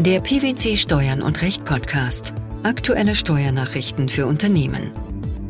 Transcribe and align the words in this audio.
Der 0.00 0.20
PwC 0.20 0.76
Steuern 0.76 1.22
und 1.22 1.40
Recht 1.40 1.64
Podcast. 1.64 2.34
Aktuelle 2.64 3.14
Steuernachrichten 3.14 4.08
für 4.08 4.26
Unternehmen. 4.26 4.90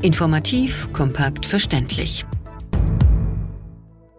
Informativ, 0.02 0.92
kompakt, 0.92 1.46
verständlich. 1.46 2.26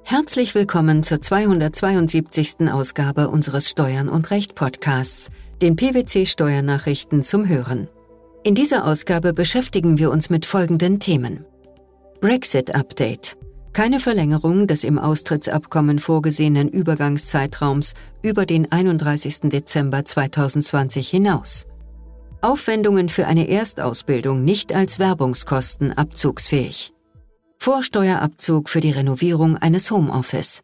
Herzlich 0.02 0.56
willkommen 0.56 1.04
zur 1.04 1.22
272. 1.22 2.72
Ausgabe 2.72 3.30
unseres 3.30 3.70
Steuern 3.70 4.10
und 4.10 4.32
Recht 4.32 4.56
Podcasts, 4.56 5.30
den 5.62 5.76
PwC 5.76 6.26
Steuernachrichten 6.26 7.22
zum 7.22 7.48
Hören. 7.48 7.88
In 8.44 8.56
dieser 8.56 8.86
Ausgabe 8.86 9.32
beschäftigen 9.32 10.00
wir 10.00 10.10
uns 10.10 10.32
mit 10.32 10.48
folgenden 10.48 11.00
Themen. 11.00 11.46
Brexit 12.20 12.74
Update 12.74 13.38
keine 13.76 14.00
Verlängerung 14.00 14.68
des 14.68 14.86
im 14.86 14.98
Austrittsabkommen 14.98 16.00
vorgesehenen 16.00 16.70
Übergangszeitraums 16.70 17.94
über 18.22 18.46
den 18.46 18.72
31. 18.72 19.50
Dezember 19.50 20.06
2020 20.06 21.10
hinaus. 21.10 21.66
Aufwendungen 22.40 23.10
für 23.10 23.28
eine 23.28 23.50
Erstausbildung 23.50 24.46
nicht 24.46 24.74
als 24.74 24.98
Werbungskosten 24.98 25.92
abzugsfähig. 25.92 26.94
Vorsteuerabzug 27.58 28.70
für 28.70 28.80
die 28.80 28.92
Renovierung 28.92 29.58
eines 29.58 29.92
Homeoffice. 29.92 30.62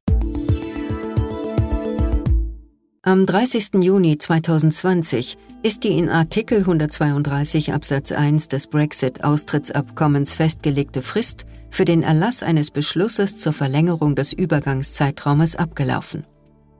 Am 3.03 3.25
30. 3.25 3.81
Juni 3.81 4.19
2020 4.19 5.35
ist 5.63 5.83
die 5.83 5.97
in 5.97 6.07
Artikel 6.07 6.59
132 6.59 7.73
Absatz 7.73 8.11
1 8.11 8.47
des 8.47 8.67
Brexit-Austrittsabkommens 8.67 10.35
festgelegte 10.35 11.01
Frist 11.01 11.47
für 11.71 11.83
den 11.83 12.03
Erlass 12.03 12.43
eines 12.43 12.69
Beschlusses 12.69 13.39
zur 13.39 13.53
Verlängerung 13.53 14.15
des 14.15 14.33
Übergangszeitraumes 14.33 15.55
abgelaufen. 15.55 16.27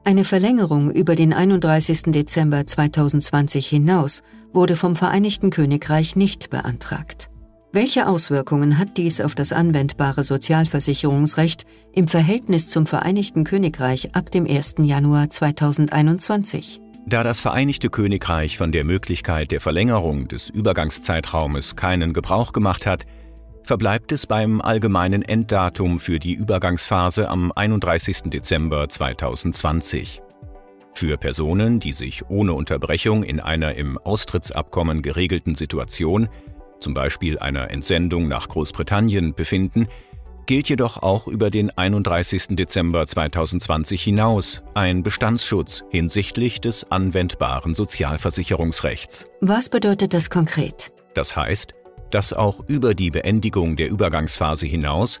Eine 0.04 0.22
Verlängerung 0.22 0.92
über 0.92 1.16
den 1.16 1.32
31. 1.32 2.12
Dezember 2.12 2.64
2020 2.68 3.66
hinaus 3.66 4.22
wurde 4.52 4.76
vom 4.76 4.94
Vereinigten 4.94 5.50
Königreich 5.50 6.14
nicht 6.14 6.50
beantragt. 6.50 7.31
Welche 7.74 8.06
Auswirkungen 8.06 8.76
hat 8.76 8.98
dies 8.98 9.22
auf 9.22 9.34
das 9.34 9.50
anwendbare 9.50 10.24
Sozialversicherungsrecht 10.24 11.64
im 11.94 12.06
Verhältnis 12.06 12.68
zum 12.68 12.84
Vereinigten 12.84 13.44
Königreich 13.44 14.14
ab 14.14 14.30
dem 14.30 14.46
1. 14.46 14.74
Januar 14.80 15.30
2021? 15.30 16.82
Da 17.06 17.22
das 17.24 17.40
Vereinigte 17.40 17.88
Königreich 17.88 18.58
von 18.58 18.72
der 18.72 18.84
Möglichkeit 18.84 19.52
der 19.52 19.62
Verlängerung 19.62 20.28
des 20.28 20.50
Übergangszeitraumes 20.50 21.74
keinen 21.74 22.12
Gebrauch 22.12 22.52
gemacht 22.52 22.84
hat, 22.84 23.06
verbleibt 23.62 24.12
es 24.12 24.26
beim 24.26 24.60
allgemeinen 24.60 25.22
Enddatum 25.22 25.98
für 25.98 26.18
die 26.18 26.34
Übergangsphase 26.34 27.30
am 27.30 27.52
31. 27.52 28.24
Dezember 28.24 28.86
2020. 28.86 30.20
Für 30.92 31.16
Personen, 31.16 31.80
die 31.80 31.92
sich 31.92 32.28
ohne 32.28 32.52
Unterbrechung 32.52 33.22
in 33.22 33.40
einer 33.40 33.76
im 33.76 33.96
Austrittsabkommen 33.96 35.00
geregelten 35.00 35.54
Situation, 35.54 36.28
zum 36.82 36.94
Beispiel 36.94 37.38
einer 37.38 37.70
Entsendung 37.70 38.28
nach 38.28 38.48
Großbritannien, 38.48 39.34
befinden, 39.34 39.88
gilt 40.46 40.68
jedoch 40.68 41.02
auch 41.02 41.28
über 41.28 41.50
den 41.50 41.70
31. 41.70 42.56
Dezember 42.56 43.06
2020 43.06 44.02
hinaus 44.02 44.62
ein 44.74 45.02
Bestandsschutz 45.02 45.84
hinsichtlich 45.90 46.60
des 46.60 46.90
anwendbaren 46.90 47.74
Sozialversicherungsrechts. 47.74 49.26
Was 49.40 49.68
bedeutet 49.68 50.14
das 50.14 50.30
konkret? 50.30 50.92
Das 51.14 51.36
heißt, 51.36 51.74
dass 52.10 52.32
auch 52.32 52.68
über 52.68 52.94
die 52.94 53.10
Beendigung 53.10 53.76
der 53.76 53.88
Übergangsphase 53.88 54.66
hinaus 54.66 55.20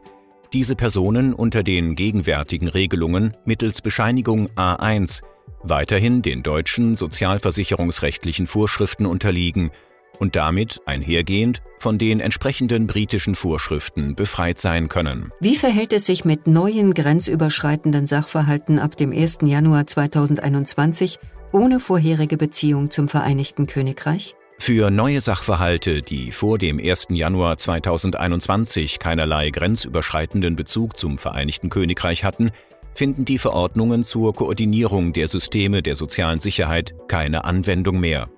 diese 0.52 0.76
Personen 0.76 1.32
unter 1.32 1.62
den 1.62 1.94
gegenwärtigen 1.94 2.68
Regelungen 2.68 3.34
mittels 3.46 3.80
Bescheinigung 3.80 4.48
A1 4.50 5.22
weiterhin 5.62 6.22
den 6.22 6.42
deutschen 6.42 6.96
sozialversicherungsrechtlichen 6.96 8.46
Vorschriften 8.46 9.06
unterliegen 9.06 9.70
und 10.18 10.36
damit 10.36 10.80
einhergehend 10.86 11.62
von 11.78 11.98
den 11.98 12.20
entsprechenden 12.20 12.86
britischen 12.86 13.34
Vorschriften 13.34 14.14
befreit 14.14 14.58
sein 14.58 14.88
können. 14.88 15.32
Wie 15.40 15.56
verhält 15.56 15.92
es 15.92 16.06
sich 16.06 16.24
mit 16.24 16.46
neuen 16.46 16.94
grenzüberschreitenden 16.94 18.06
Sachverhalten 18.06 18.78
ab 18.78 18.96
dem 18.96 19.12
1. 19.12 19.38
Januar 19.42 19.86
2021 19.86 21.18
ohne 21.52 21.80
vorherige 21.80 22.36
Beziehung 22.36 22.90
zum 22.90 23.08
Vereinigten 23.08 23.66
Königreich? 23.66 24.34
Für 24.58 24.92
neue 24.92 25.20
Sachverhalte, 25.20 26.02
die 26.02 26.30
vor 26.30 26.56
dem 26.56 26.78
1. 26.78 27.08
Januar 27.10 27.56
2021 27.56 29.00
keinerlei 29.00 29.50
grenzüberschreitenden 29.50 30.54
Bezug 30.54 30.96
zum 30.96 31.18
Vereinigten 31.18 31.68
Königreich 31.68 32.22
hatten, 32.22 32.52
finden 32.94 33.24
die 33.24 33.38
Verordnungen 33.38 34.04
zur 34.04 34.34
Koordinierung 34.34 35.12
der 35.12 35.26
Systeme 35.26 35.82
der 35.82 35.96
sozialen 35.96 36.38
Sicherheit 36.38 36.94
keine 37.08 37.44
Anwendung 37.44 37.98
mehr. 37.98 38.28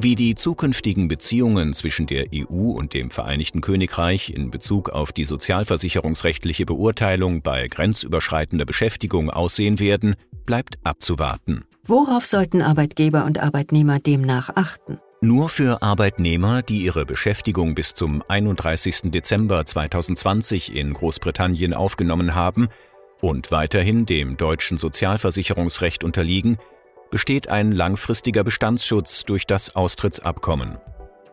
Wie 0.00 0.14
die 0.14 0.36
zukünftigen 0.36 1.08
Beziehungen 1.08 1.74
zwischen 1.74 2.06
der 2.06 2.26
EU 2.32 2.70
und 2.70 2.94
dem 2.94 3.10
Vereinigten 3.10 3.60
Königreich 3.60 4.30
in 4.30 4.48
Bezug 4.48 4.90
auf 4.90 5.10
die 5.10 5.24
sozialversicherungsrechtliche 5.24 6.66
Beurteilung 6.66 7.42
bei 7.42 7.66
grenzüberschreitender 7.66 8.64
Beschäftigung 8.64 9.28
aussehen 9.28 9.80
werden, 9.80 10.14
bleibt 10.46 10.78
abzuwarten. 10.84 11.64
Worauf 11.84 12.24
sollten 12.24 12.62
Arbeitgeber 12.62 13.24
und 13.24 13.40
Arbeitnehmer 13.40 13.98
demnach 13.98 14.50
achten? 14.54 15.00
Nur 15.20 15.48
für 15.48 15.82
Arbeitnehmer, 15.82 16.62
die 16.62 16.84
ihre 16.84 17.04
Beschäftigung 17.04 17.74
bis 17.74 17.92
zum 17.92 18.22
31. 18.28 19.10
Dezember 19.10 19.66
2020 19.66 20.76
in 20.76 20.92
Großbritannien 20.92 21.74
aufgenommen 21.74 22.36
haben 22.36 22.68
und 23.20 23.50
weiterhin 23.50 24.06
dem 24.06 24.36
deutschen 24.36 24.78
Sozialversicherungsrecht 24.78 26.04
unterliegen, 26.04 26.56
besteht 27.10 27.48
ein 27.48 27.72
langfristiger 27.72 28.44
Bestandsschutz 28.44 29.24
durch 29.24 29.46
das 29.46 29.74
Austrittsabkommen. 29.76 30.78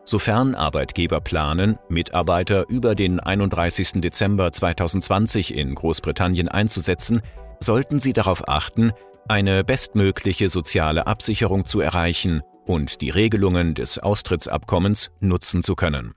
Sofern 0.04 0.54
Arbeitgeber 0.54 1.20
planen, 1.20 1.78
Mitarbeiter 1.88 2.68
über 2.68 2.94
den 2.94 3.18
31. 3.18 4.00
Dezember 4.00 4.52
2020 4.52 5.54
in 5.54 5.74
Großbritannien 5.74 6.48
einzusetzen, 6.48 7.22
sollten 7.60 7.98
sie 7.98 8.12
darauf 8.12 8.48
achten, 8.48 8.92
eine 9.28 9.64
bestmögliche 9.64 10.48
soziale 10.48 11.06
Absicherung 11.08 11.64
zu 11.64 11.80
erreichen 11.80 12.42
und 12.64 13.00
die 13.00 13.10
Regelungen 13.10 13.74
des 13.74 13.98
Austrittsabkommens 13.98 15.10
nutzen 15.20 15.62
zu 15.62 15.74
können. 15.74 16.14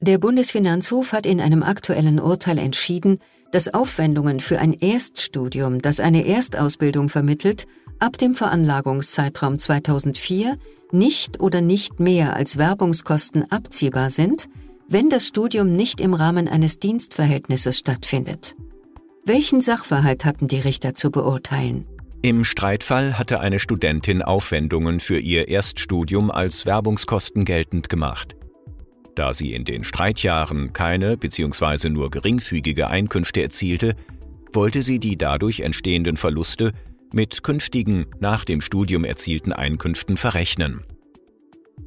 Der 0.00 0.18
Bundesfinanzhof 0.18 1.12
hat 1.12 1.26
in 1.26 1.40
einem 1.40 1.62
aktuellen 1.62 2.18
Urteil 2.18 2.58
entschieden, 2.58 3.20
dass 3.52 3.72
Aufwendungen 3.72 4.40
für 4.40 4.58
ein 4.58 4.72
Erststudium, 4.72 5.80
das 5.80 6.00
eine 6.00 6.26
Erstausbildung 6.26 7.08
vermittelt, 7.08 7.66
ab 8.00 8.18
dem 8.18 8.34
Veranlagungszeitraum 8.34 9.58
2004 9.58 10.56
nicht 10.90 11.40
oder 11.40 11.60
nicht 11.60 12.00
mehr 12.00 12.34
als 12.34 12.56
Werbungskosten 12.56 13.50
abziehbar 13.50 14.10
sind, 14.10 14.48
wenn 14.88 15.08
das 15.08 15.28
Studium 15.28 15.76
nicht 15.76 16.00
im 16.00 16.14
Rahmen 16.14 16.48
eines 16.48 16.78
Dienstverhältnisses 16.78 17.78
stattfindet. 17.78 18.56
Welchen 19.24 19.60
Sachverhalt 19.60 20.24
hatten 20.24 20.48
die 20.48 20.58
Richter 20.58 20.94
zu 20.94 21.10
beurteilen? 21.10 21.86
Im 22.22 22.44
Streitfall 22.44 23.18
hatte 23.18 23.40
eine 23.40 23.58
Studentin 23.58 24.22
Aufwendungen 24.22 25.00
für 25.00 25.18
ihr 25.18 25.48
Erststudium 25.48 26.30
als 26.30 26.66
Werbungskosten 26.66 27.44
geltend 27.44 27.88
gemacht. 27.88 28.36
Da 29.14 29.34
sie 29.34 29.52
in 29.52 29.64
den 29.64 29.84
Streitjahren 29.84 30.72
keine 30.72 31.16
bzw. 31.16 31.90
nur 31.90 32.10
geringfügige 32.10 32.88
Einkünfte 32.88 33.42
erzielte, 33.42 33.94
wollte 34.52 34.82
sie 34.82 34.98
die 34.98 35.16
dadurch 35.16 35.60
entstehenden 35.60 36.16
Verluste 36.16 36.72
mit 37.12 37.42
künftigen 37.42 38.06
nach 38.20 38.44
dem 38.44 38.60
Studium 38.60 39.04
erzielten 39.04 39.52
Einkünften 39.52 40.16
verrechnen. 40.16 40.84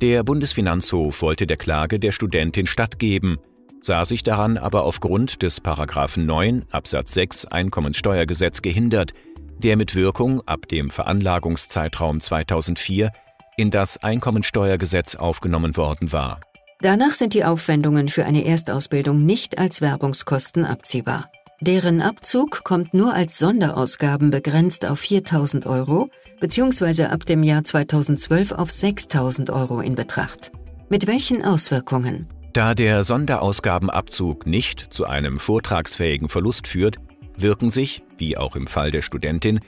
Der 0.01 0.23
Bundesfinanzhof 0.23 1.21
wollte 1.21 1.47
der 1.47 1.57
Klage 1.57 1.99
der 1.99 2.11
Studentin 2.11 2.67
stattgeben, 2.67 3.37
sah 3.81 4.05
sich 4.05 4.23
daran 4.23 4.57
aber 4.57 4.83
aufgrund 4.83 5.41
des 5.41 5.61
9 5.63 6.65
Absatz 6.69 7.13
6 7.13 7.45
Einkommenssteuergesetz 7.45 8.61
gehindert, 8.61 9.13
der 9.59 9.77
mit 9.77 9.95
Wirkung 9.95 10.41
ab 10.47 10.67
dem 10.67 10.89
Veranlagungszeitraum 10.89 12.19
2004 12.19 13.11
in 13.57 13.71
das 13.71 13.97
Einkommensteuergesetz 13.97 15.15
aufgenommen 15.15 15.77
worden 15.77 16.11
war. 16.11 16.41
Danach 16.81 17.11
sind 17.11 17.33
die 17.33 17.45
Aufwendungen 17.45 18.09
für 18.09 18.25
eine 18.25 18.45
Erstausbildung 18.45 19.25
nicht 19.25 19.57
als 19.57 19.81
Werbungskosten 19.81 20.65
abziehbar. 20.65 21.29
Deren 21.61 22.01
Abzug 22.01 22.63
kommt 22.65 22.93
nur 22.93 23.13
als 23.13 23.39
Sonderausgaben 23.39 24.29
begrenzt 24.29 24.85
auf 24.85 25.01
4.000 25.01 25.65
Euro 25.65 26.09
bzw. 26.41 27.05
ab 27.05 27.25
dem 27.25 27.43
Jahr 27.43 27.63
2012 27.63 28.51
auf 28.51 28.69
6.000 28.69 29.53
Euro 29.53 29.79
in 29.79 29.95
Betracht. 29.95 30.51
Mit 30.89 31.07
welchen 31.07 31.43
Auswirkungen? 31.43 32.27
Da 32.51 32.75
der 32.75 33.03
Sonderausgabenabzug 33.03 34.45
nicht 34.45 34.93
zu 34.93 35.05
einem 35.05 35.39
vortragsfähigen 35.39 36.29
Verlust 36.29 36.67
führt, 36.67 36.97
wirken 37.37 37.69
sich, 37.69 38.03
wie 38.17 38.37
auch 38.37 38.55
im 38.55 38.67
Fall 38.67 38.91
der 38.91 39.01
Studentin, 39.01 39.59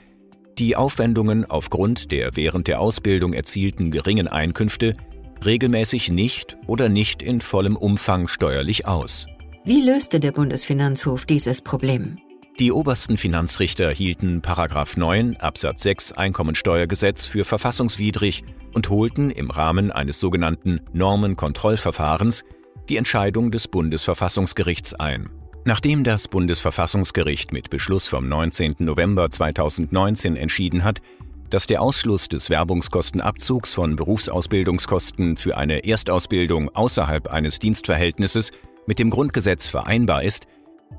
die 0.58 0.76
Aufwendungen 0.76 1.44
aufgrund 1.44 2.12
der 2.12 2.36
während 2.36 2.66
der 2.66 2.80
Ausbildung 2.80 3.32
erzielten 3.32 3.90
geringen 3.90 4.28
Einkünfte 4.28 4.94
regelmäßig 5.44 6.10
nicht 6.10 6.56
oder 6.66 6.88
nicht 6.88 7.22
in 7.22 7.40
vollem 7.40 7.76
Umfang 7.76 8.28
steuerlich 8.28 8.86
aus. 8.86 9.26
Wie 9.64 9.82
löste 9.82 10.20
der 10.20 10.32
Bundesfinanzhof 10.32 11.26
dieses 11.26 11.62
Problem? 11.62 12.18
Die 12.58 12.72
obersten 12.72 13.16
Finanzrichter 13.16 13.90
hielten 13.90 14.42
9 14.96 15.36
Absatz 15.36 15.82
6 15.82 16.12
Einkommensteuergesetz 16.12 17.24
für 17.24 17.44
verfassungswidrig 17.44 18.42
und 18.74 18.90
holten 18.90 19.30
im 19.30 19.50
Rahmen 19.50 19.92
eines 19.92 20.18
sogenannten 20.18 20.80
Normenkontrollverfahrens 20.92 22.44
die 22.88 22.96
Entscheidung 22.96 23.50
des 23.50 23.68
Bundesverfassungsgerichts 23.68 24.94
ein. 24.94 25.28
Nachdem 25.64 26.02
das 26.02 26.28
Bundesverfassungsgericht 26.28 27.52
mit 27.52 27.70
Beschluss 27.70 28.06
vom 28.06 28.28
19. 28.28 28.76
November 28.78 29.30
2019 29.30 30.34
entschieden 30.34 30.82
hat, 30.82 31.00
dass 31.50 31.66
der 31.66 31.82
Ausschluss 31.82 32.28
des 32.28 32.50
Werbungskostenabzugs 32.50 33.74
von 33.74 33.96
Berufsausbildungskosten 33.96 35.36
für 35.36 35.56
eine 35.56 35.84
Erstausbildung 35.84 36.74
außerhalb 36.74 37.28
eines 37.28 37.58
Dienstverhältnisses 37.58 38.50
mit 38.86 38.98
dem 38.98 39.10
Grundgesetz 39.10 39.66
vereinbar 39.66 40.22
ist, 40.22 40.46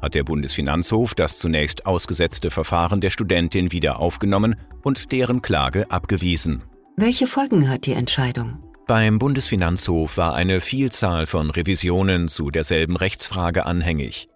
hat 0.01 0.15
der 0.15 0.23
Bundesfinanzhof 0.23 1.15
das 1.15 1.39
zunächst 1.39 1.85
ausgesetzte 1.85 2.51
Verfahren 2.51 3.01
der 3.01 3.09
Studentin 3.09 3.71
wieder 3.71 3.99
aufgenommen 3.99 4.55
und 4.83 5.11
deren 5.11 5.41
Klage 5.41 5.89
abgewiesen. 5.89 6.63
Welche 6.95 7.27
Folgen 7.27 7.69
hat 7.69 7.85
die 7.85 7.93
Entscheidung? 7.93 8.63
Beim 8.87 9.19
Bundesfinanzhof 9.19 10.17
war 10.17 10.33
eine 10.33 10.61
Vielzahl 10.61 11.27
von 11.27 11.51
Revisionen 11.51 12.27
zu 12.27 12.49
derselben 12.49 12.97
Rechtsfrage 12.97 13.65
anhängig. 13.65 14.29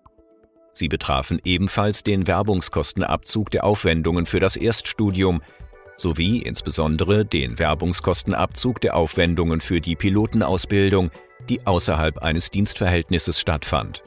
Sie 0.74 0.88
betrafen 0.88 1.40
ebenfalls 1.44 2.04
den 2.04 2.26
Werbungskostenabzug 2.26 3.52
der 3.52 3.64
Aufwendungen 3.64 4.26
für 4.26 4.40
das 4.40 4.56
Erststudium 4.56 5.42
sowie 5.98 6.40
insbesondere 6.40 7.26
den 7.26 7.60
Werbungskostenabzug 7.60 8.82
der 8.82 8.96
Aufwendungen 8.96 9.62
für 9.62 9.82
die 9.82 9.96
Pilotenausbildung, 9.96 11.12
die 11.50 11.66
außerhalb 11.66 12.20
eines 12.20 12.50
Dienstverhältnisses 12.50 13.40
stattfand. 13.40 14.04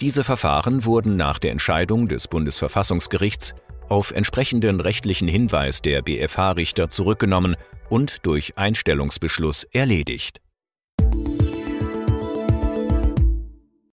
Diese 0.00 0.24
Verfahren 0.24 0.84
wurden 0.84 1.16
nach 1.16 1.38
der 1.38 1.52
Entscheidung 1.52 2.08
des 2.08 2.28
Bundesverfassungsgerichts 2.28 3.54
auf 3.88 4.10
entsprechenden 4.10 4.80
rechtlichen 4.80 5.28
Hinweis 5.28 5.82
der 5.82 6.02
BfH-Richter 6.02 6.90
zurückgenommen 6.90 7.56
und 7.88 8.26
durch 8.26 8.56
Einstellungsbeschluss 8.56 9.64
erledigt. 9.64 10.40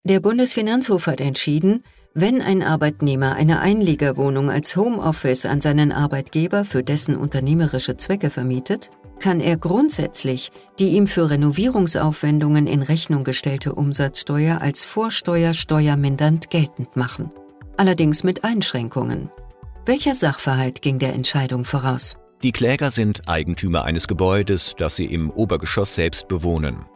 Der 0.05 0.21
Bundesfinanzhof 0.21 1.07
hat 1.07 1.21
entschieden, 1.21 1.85
wenn 2.15 2.43
ein 2.43 2.63
Arbeitnehmer 2.63 3.35
eine 3.35 3.61
Einliegerwohnung 3.61 4.51
als 4.51 4.75
Homeoffice 4.77 5.47
an 5.47 5.61
seinen 5.61 5.93
Arbeitgeber 5.93 6.65
für 6.65 6.83
dessen 6.83 7.17
unternehmerische 7.17 7.97
Zwecke 7.97 8.31
vermietet, 8.31 8.91
kann 9.21 9.41
er 9.41 9.57
grundsätzlich 9.57 10.51
die 10.79 10.89
ihm 10.89 11.07
für 11.07 11.31
Renovierungsaufwendungen 11.31 12.67
in 12.67 12.83
Rechnung 12.83 13.23
gestellte 13.23 13.75
Umsatzsteuer 13.75 14.61
als 14.61 14.85
Vorsteuer 14.85 15.55
steuermindernd 15.55 16.51
geltend 16.51 16.97
machen. 16.97 17.31
Allerdings 17.77 18.25
mit 18.25 18.45
Einschränkungen. 18.45 19.31
Welcher 19.87 20.15
Sachverhalt 20.15 20.83
ging 20.83 20.99
der 20.99 21.15
Entscheidung 21.15 21.65
voraus? 21.65 22.17
Die 22.43 22.53
Kläger 22.53 22.91
sind 22.91 23.29
Eigentümer 23.29 23.85
eines 23.85 24.09
Gebäudes, 24.09 24.75
das 24.77 24.97
sie 24.97 25.07
im 25.07 25.31
Obergeschoss 25.31 25.95
selbst 25.95 26.27
bewohnen. 26.27 26.87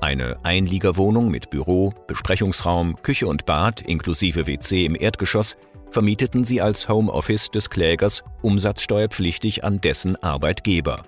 Eine 0.00 0.38
Einliegerwohnung 0.44 1.30
mit 1.30 1.50
Büro, 1.50 1.92
Besprechungsraum, 2.06 2.96
Küche 3.02 3.26
und 3.26 3.44
Bad 3.44 3.82
inklusive 3.82 4.46
WC 4.46 4.86
im 4.86 4.94
Erdgeschoss 4.94 5.56
vermieteten 5.90 6.44
sie 6.44 6.62
als 6.62 6.88
Homeoffice 6.88 7.50
des 7.50 7.68
Klägers 7.68 8.24
umsatzsteuerpflichtig 8.42 9.62
an 9.62 9.80
dessen 9.80 10.16
Arbeitgeber. 10.16 11.04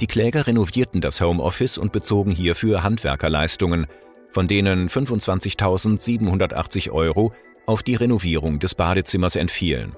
Die 0.00 0.08
Kläger 0.08 0.48
renovierten 0.48 1.00
das 1.00 1.20
Homeoffice 1.20 1.78
und 1.78 1.92
bezogen 1.92 2.32
hierfür 2.32 2.82
Handwerkerleistungen, 2.82 3.86
von 4.32 4.48
denen 4.48 4.88
25.780 4.88 6.90
Euro 6.90 7.32
auf 7.66 7.84
die 7.84 7.94
Renovierung 7.94 8.58
des 8.58 8.74
Badezimmers 8.74 9.36
entfielen. 9.36 9.94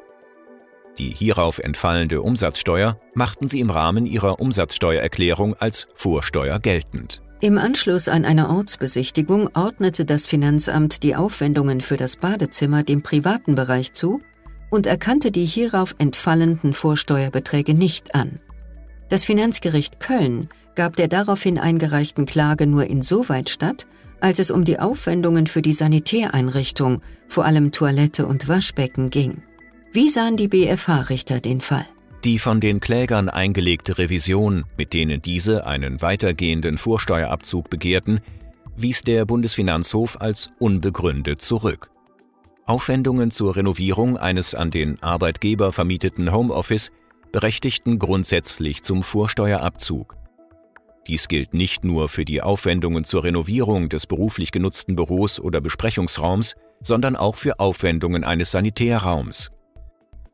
Die 0.98 1.10
hierauf 1.10 1.58
entfallende 1.58 2.20
Umsatzsteuer 2.20 3.00
machten 3.14 3.48
sie 3.48 3.60
im 3.60 3.70
Rahmen 3.70 4.04
ihrer 4.04 4.38
Umsatzsteuererklärung 4.38 5.54
als 5.54 5.88
Vorsteuer 5.94 6.58
geltend. 6.58 7.22
Im 7.40 7.58
Anschluss 7.58 8.08
an 8.08 8.24
eine 8.24 8.48
Ortsbesichtigung 8.48 9.50
ordnete 9.54 10.06
das 10.06 10.26
Finanzamt 10.26 11.02
die 11.02 11.14
Aufwendungen 11.14 11.82
für 11.82 11.98
das 11.98 12.16
Badezimmer 12.16 12.82
dem 12.82 13.02
privaten 13.02 13.54
Bereich 13.54 13.92
zu 13.92 14.20
und 14.70 14.86
erkannte 14.86 15.30
die 15.30 15.44
hierauf 15.44 15.94
entfallenden 15.98 16.72
Vorsteuerbeträge 16.72 17.74
nicht 17.74 18.14
an. 18.14 18.40
Das 19.10 19.26
Finanzgericht 19.26 20.00
Köln 20.00 20.48
gab 20.74 20.96
der 20.96 21.08
daraufhin 21.08 21.58
eingereichten 21.58 22.24
Klage 22.24 22.66
nur 22.66 22.86
insoweit 22.86 23.50
statt, 23.50 23.86
als 24.20 24.38
es 24.38 24.50
um 24.50 24.64
die 24.64 24.78
Aufwendungen 24.78 25.46
für 25.46 25.62
die 25.62 25.74
Sanitäreinrichtung, 25.74 27.02
vor 27.28 27.44
allem 27.44 27.70
Toilette 27.70 28.26
und 28.26 28.48
Waschbecken, 28.48 29.10
ging. 29.10 29.42
Wie 29.92 30.08
sahen 30.08 30.38
die 30.38 30.48
BFH-Richter 30.48 31.40
den 31.40 31.60
Fall? 31.60 31.86
Die 32.26 32.40
von 32.40 32.58
den 32.58 32.80
Klägern 32.80 33.28
eingelegte 33.28 33.98
Revision, 33.98 34.64
mit 34.76 34.92
denen 34.94 35.22
diese 35.22 35.64
einen 35.64 36.02
weitergehenden 36.02 36.76
Vorsteuerabzug 36.76 37.70
begehrten, 37.70 38.18
wies 38.76 39.02
der 39.02 39.24
Bundesfinanzhof 39.26 40.20
als 40.20 40.50
unbegründet 40.58 41.40
zurück. 41.40 41.88
Aufwendungen 42.64 43.30
zur 43.30 43.54
Renovierung 43.54 44.16
eines 44.16 44.56
an 44.56 44.72
den 44.72 45.00
Arbeitgeber 45.04 45.72
vermieteten 45.72 46.32
Homeoffice 46.32 46.90
berechtigten 47.30 48.00
grundsätzlich 48.00 48.82
zum 48.82 49.04
Vorsteuerabzug. 49.04 50.16
Dies 51.06 51.28
gilt 51.28 51.54
nicht 51.54 51.84
nur 51.84 52.08
für 52.08 52.24
die 52.24 52.42
Aufwendungen 52.42 53.04
zur 53.04 53.22
Renovierung 53.22 53.88
des 53.88 54.08
beruflich 54.08 54.50
genutzten 54.50 54.96
Büros 54.96 55.38
oder 55.38 55.60
Besprechungsraums, 55.60 56.56
sondern 56.80 57.14
auch 57.14 57.36
für 57.36 57.60
Aufwendungen 57.60 58.24
eines 58.24 58.50
Sanitärraums. 58.50 59.52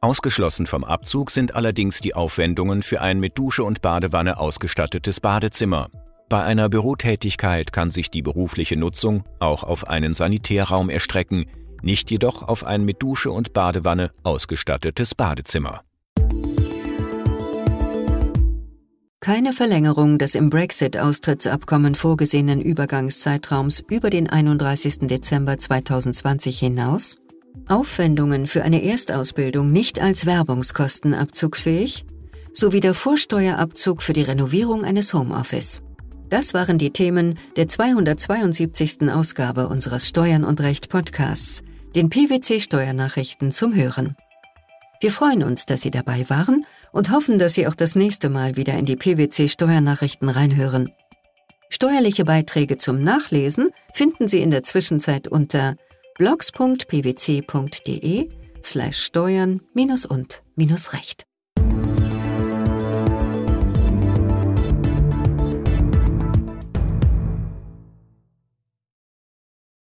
Ausgeschlossen 0.04 0.66
vom 0.66 0.82
Abzug 0.82 1.30
sind 1.30 1.54
allerdings 1.54 2.00
die 2.00 2.16
Aufwendungen 2.16 2.82
für 2.82 3.00
ein 3.00 3.20
mit 3.20 3.38
Dusche 3.38 3.62
und 3.62 3.82
Badewanne 3.82 4.36
ausgestattetes 4.36 5.20
Badezimmer. 5.20 5.90
Bei 6.28 6.42
einer 6.42 6.68
Bürotätigkeit 6.68 7.72
kann 7.72 7.92
sich 7.92 8.10
die 8.10 8.20
berufliche 8.20 8.76
Nutzung 8.76 9.22
auch 9.38 9.62
auf 9.62 9.86
einen 9.86 10.12
Sanitärraum 10.12 10.90
erstrecken, 10.90 11.46
nicht 11.82 12.10
jedoch 12.10 12.42
auf 12.42 12.64
ein 12.64 12.84
mit 12.84 13.00
Dusche 13.00 13.30
und 13.30 13.52
Badewanne 13.52 14.10
ausgestattetes 14.24 15.14
Badezimmer. 15.14 15.82
Keine 19.20 19.52
Verlängerung 19.52 20.18
des 20.18 20.34
im 20.34 20.50
Brexit-Austrittsabkommen 20.50 21.94
vorgesehenen 21.94 22.60
Übergangszeitraums 22.60 23.78
über 23.88 24.10
den 24.10 24.28
31. 24.28 25.06
Dezember 25.06 25.58
2020 25.58 26.58
hinaus 26.58 27.21
Aufwendungen 27.68 28.46
für 28.46 28.62
eine 28.62 28.82
Erstausbildung 28.82 29.72
nicht 29.72 30.00
als 30.00 30.26
Werbungskosten 30.26 31.14
abzugsfähig, 31.14 32.04
sowie 32.52 32.80
der 32.80 32.94
Vorsteuerabzug 32.94 34.02
für 34.02 34.12
die 34.12 34.22
Renovierung 34.22 34.84
eines 34.84 35.14
Homeoffice. 35.14 35.82
Das 36.28 36.54
waren 36.54 36.78
die 36.78 36.90
Themen 36.90 37.38
der 37.56 37.68
272. 37.68 39.10
Ausgabe 39.10 39.68
unseres 39.68 40.08
Steuern 40.08 40.44
und 40.44 40.60
Recht 40.60 40.88
Podcasts, 40.88 41.62
den 41.94 42.08
PwC 42.08 42.60
Steuernachrichten 42.60 43.52
zum 43.52 43.74
Hören. 43.74 44.16
Wir 45.00 45.12
freuen 45.12 45.42
uns, 45.42 45.66
dass 45.66 45.82
Sie 45.82 45.90
dabei 45.90 46.28
waren 46.30 46.64
und 46.92 47.10
hoffen, 47.10 47.38
dass 47.38 47.54
Sie 47.54 47.66
auch 47.66 47.74
das 47.74 47.96
nächste 47.96 48.30
Mal 48.30 48.56
wieder 48.56 48.74
in 48.74 48.86
die 48.86 48.96
PwC 48.96 49.48
Steuernachrichten 49.48 50.28
reinhören. 50.28 50.90
Steuerliche 51.68 52.24
Beiträge 52.24 52.78
zum 52.78 53.02
Nachlesen 53.02 53.70
finden 53.92 54.28
Sie 54.28 54.40
in 54.40 54.50
der 54.50 54.62
Zwischenzeit 54.62 55.26
unter 55.26 55.74
blogs.pwc.de 56.22 58.14
slash 58.62 59.02
steuern 59.02 59.60
minus 59.74 60.06
und 60.06 60.44
minus 60.54 60.92
recht. 60.92 61.24